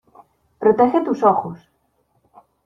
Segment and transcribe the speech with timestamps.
[0.59, 1.59] ¡Protege tus ojos!